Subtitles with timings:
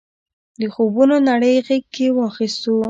[0.59, 2.75] د خوبونو نړۍ غېږ کې واخیستو.